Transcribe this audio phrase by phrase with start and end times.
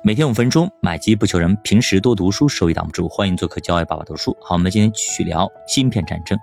[0.00, 1.56] 每天五分钟，买机不求人。
[1.64, 3.08] 平时多读书，收益挡不住。
[3.08, 4.34] 欢迎做客教爱爸爸读书。
[4.40, 6.38] 好，我们今天继续聊芯片战争。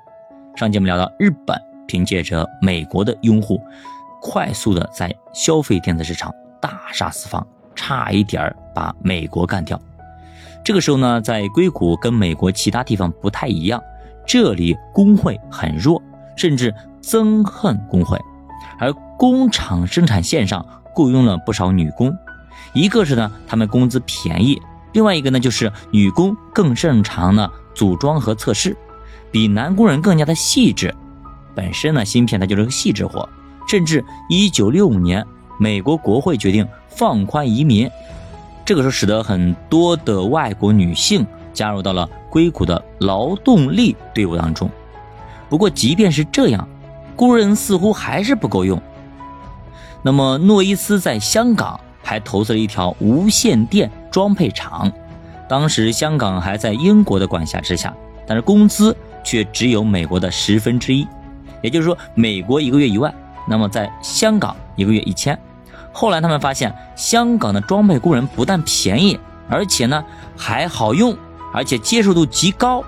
[0.57, 1.57] 上节我们聊到，日本
[1.87, 3.61] 凭借着美国的拥护，
[4.21, 9.79] 快速的在消费电子市场大杀四方，差一点儿把美国干掉。
[10.63, 13.81] 这个时候呢，在硅谷跟美国其他地方不太一样，
[14.27, 16.01] 这里工会很弱，
[16.35, 18.19] 甚至憎恨工会，
[18.77, 20.63] 而工厂生产线上
[20.93, 22.13] 雇佣了不少女工。
[22.75, 24.61] 一个是呢，他们工资便宜；
[24.91, 28.75] 另外一个呢，就是女工更擅长呢组装和测试，
[29.31, 30.93] 比男工人更加的细致。
[31.55, 33.27] 本身呢，芯片它就是个细致活。
[33.65, 35.25] 甚至一九六五年，
[35.57, 37.89] 美国国会决定放宽移民，
[38.65, 44.69] 这个时候使得很多的外国女性加入到了硅谷的劳动力队伍当中。
[45.47, 46.67] 不过，即便是这样，
[47.15, 48.79] 工人似乎还是不够用。
[50.03, 51.79] 那么，诺伊斯在香港。
[52.05, 54.91] 还投资了一条无线电装配厂，
[55.49, 57.91] 当时香港还在英国的管辖之下，
[58.27, 61.07] 但是工资却只有美国的十分之一，
[61.63, 63.11] 也就是说，美国一个月一万，
[63.47, 65.37] 那么在香港一个月一千。
[65.91, 69.19] 后来他们发现，香港的装配工人不但便宜，
[69.49, 70.05] 而且呢
[70.37, 71.17] 还好用，
[71.51, 72.83] 而且接受度极高，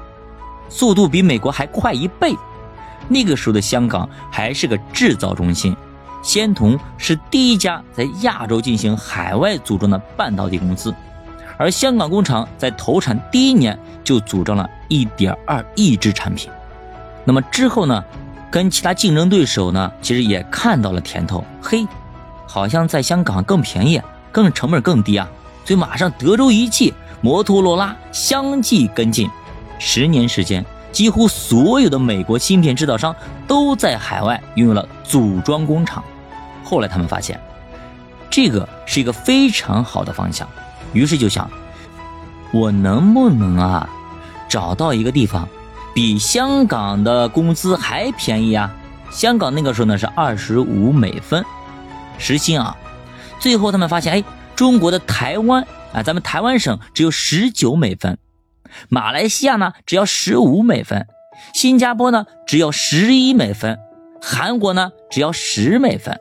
[0.69, 2.35] 速度比美国还快一倍。
[3.07, 5.75] 那个时候的香港还是个制造中心。
[6.27, 10.93] 仙童是第一家在亚洲进行海外组装的半导体公司，
[11.55, 16.51] 而香港工厂在投产第一年就组装了一点二亿只产品。
[17.23, 18.03] 那么之后呢，
[18.51, 21.87] 跟其他竞争对手呢，其实也看到了甜头，嘿，
[22.45, 25.29] 好像在香港更便宜，更成本更低啊，
[25.63, 29.29] 所以马上德州仪器、摩托罗拉相继跟进，
[29.79, 30.65] 十年时间。
[30.91, 33.15] 几乎所有的美国芯片制造商
[33.47, 36.03] 都在海外拥有了组装工厂。
[36.67, 37.39] 后来他们发现，
[38.29, 40.45] 这个是一个非常好的方向，
[40.91, 41.49] 于是就想，
[42.51, 43.89] 我能不能啊，
[44.49, 45.47] 找到一个地方，
[45.95, 48.69] 比香港的工资还便宜啊？
[49.09, 51.41] 香港那个时候呢是二十五美分
[52.17, 52.75] 时薪啊。
[53.39, 58.17] 最后他们发现，哎，中国的台湾啊，咱们台湾省只有十九美分。
[58.89, 61.03] 马来西亚呢，只要十五美分；
[61.53, 63.77] 新加坡呢，只要十一美分；
[64.21, 66.19] 韩国呢，只要十美分。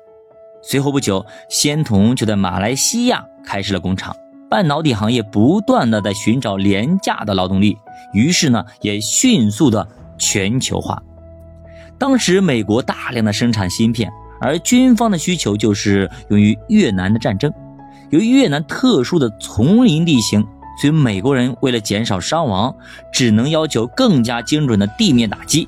[0.69, 4.17] 随后不久，仙童就在马来西亚开设了工厂。
[4.51, 7.79] 半导体行业不断的在寻找廉价的劳动力，
[8.13, 9.87] 于是呢，也迅速的
[10.19, 11.01] 全球化。
[11.99, 14.11] 当时美国大量的生产芯片，
[14.41, 17.53] 而军方的需求就是用于越南的战争。
[18.11, 20.45] 由于越南特殊的丛林地形。
[20.79, 22.75] 所以美国人为了减少伤亡，
[23.11, 25.67] 只能要求更加精准的地面打击。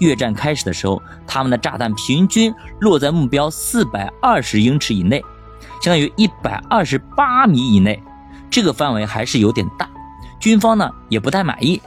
[0.00, 5.22] 越战开始的时候，他们的炸弹平均落在目标四百二十英尺以内，
[5.80, 8.02] 相当于一百二十八米以内，
[8.50, 9.88] 这个范围还是有点大。
[10.38, 11.80] 军方呢也不太满意。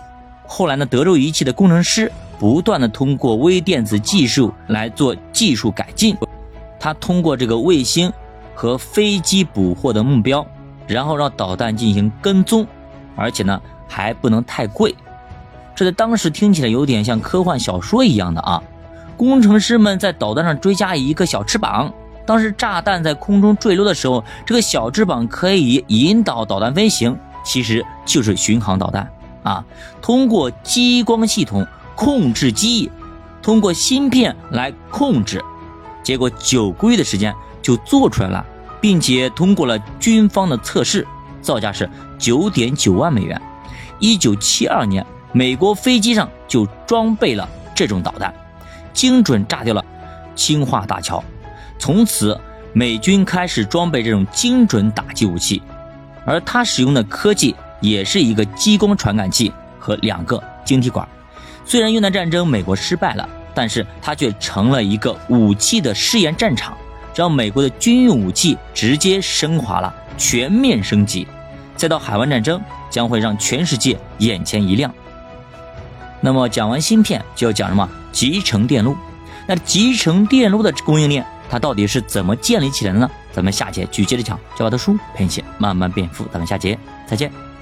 [0.48, 6.18] 后来呢，德州仪器的工程师不断的通过微电子技术来做技术改进，
[6.80, 8.12] 他通过这个卫星
[8.56, 10.46] 和飞机捕获的目标。
[10.86, 12.68] 然后让导弹进行跟踪，
[13.16, 14.94] 而且呢还不能太贵，
[15.76, 18.62] 这在当时听起来有点像科幻小说一样的啊。
[19.18, 21.94] 工程师们在导弹上追加一个小翅膀，
[22.26, 29.10] 当时炸弹在空中坠落的时候，这个小翅膀可以引导导弹飞行，其实就是巡航导弹
[29.44, 29.64] 啊。
[30.02, 32.92] 通过激光系统控制机翼，
[33.42, 35.44] 通过芯片来控制，
[36.04, 38.46] 结果九个月的时间就做出来了。
[38.82, 41.08] 并且通过了军方的测试，
[41.42, 41.90] 造价是
[42.20, 43.42] 九点九万美元。
[43.98, 48.32] 一九七二年，美国飞机上就装备了这种导弹，
[48.94, 49.84] 精准炸掉了
[50.36, 51.22] 青化大桥。
[51.80, 52.40] 从此，
[52.72, 55.60] 美军开始装备这种精准打击武器，
[56.24, 61.08] 而它使用的科技也是一个激光传感器和两个晶体管。
[61.66, 66.78] 虽然越南战争美国失败了，但是它却成了一个武器的试验战场。
[67.16, 71.28] 让美国的军用武器直接升华了，全面升级，
[71.76, 72.60] 再到海湾战争
[72.90, 74.92] 将会让全世界眼前一亮。
[76.26, 77.88] 那么讲完芯片，就要讲什么？
[78.14, 78.96] 集成电路。
[79.46, 83.12] 那集成电路的供应链，它到底是怎么建立起来的呢？
[83.34, 84.40] 咱们下节继续接着讲。
[84.58, 87.53] 教我的书陪你慢慢变富，咱们下节再见。